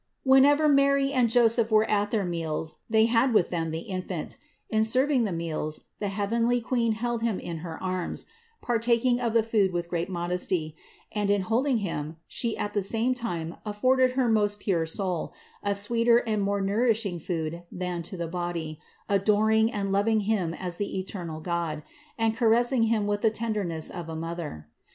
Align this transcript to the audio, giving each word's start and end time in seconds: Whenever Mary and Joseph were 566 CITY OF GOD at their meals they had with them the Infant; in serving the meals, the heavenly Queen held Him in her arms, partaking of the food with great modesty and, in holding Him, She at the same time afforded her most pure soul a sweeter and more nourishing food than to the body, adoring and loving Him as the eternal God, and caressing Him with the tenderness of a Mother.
Whenever 0.23 0.67
Mary 0.67 1.11
and 1.13 1.29
Joseph 1.29 1.69
were 1.69 1.85
566 1.85 1.91
CITY 1.91 1.99
OF 2.01 2.01
GOD 2.01 2.01
at 2.01 2.11
their 2.11 2.25
meals 2.25 2.75
they 2.89 3.05
had 3.05 3.33
with 3.35 3.49
them 3.51 3.69
the 3.69 3.81
Infant; 3.87 4.37
in 4.71 4.83
serving 4.83 5.25
the 5.25 5.31
meals, 5.31 5.81
the 5.99 6.07
heavenly 6.07 6.59
Queen 6.59 6.93
held 6.93 7.21
Him 7.21 7.39
in 7.39 7.57
her 7.57 7.77
arms, 7.83 8.25
partaking 8.63 9.21
of 9.21 9.33
the 9.33 9.43
food 9.43 9.71
with 9.71 9.87
great 9.89 10.09
modesty 10.09 10.75
and, 11.11 11.29
in 11.29 11.41
holding 11.43 11.77
Him, 11.77 12.17
She 12.27 12.57
at 12.57 12.73
the 12.73 12.81
same 12.81 13.13
time 13.13 13.57
afforded 13.63 14.13
her 14.13 14.27
most 14.27 14.59
pure 14.59 14.87
soul 14.87 15.35
a 15.61 15.75
sweeter 15.75 16.17
and 16.25 16.41
more 16.41 16.61
nourishing 16.61 17.19
food 17.19 17.61
than 17.71 18.01
to 18.01 18.17
the 18.17 18.25
body, 18.27 18.79
adoring 19.07 19.71
and 19.71 19.91
loving 19.91 20.21
Him 20.21 20.55
as 20.55 20.77
the 20.77 20.97
eternal 20.97 21.41
God, 21.41 21.83
and 22.17 22.35
caressing 22.35 22.85
Him 22.89 23.05
with 23.05 23.21
the 23.21 23.29
tenderness 23.29 23.91
of 23.91 24.09
a 24.09 24.15
Mother. 24.15 24.67